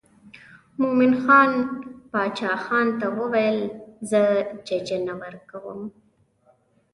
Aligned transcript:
مومن 0.81 1.11
خان 1.23 1.51
باچا 2.11 2.53
ته 2.99 3.07
وویل 3.19 3.59
زه 4.09 4.21
ججه 4.67 4.97
نه 5.07 5.13
ورکوم. 5.21 5.81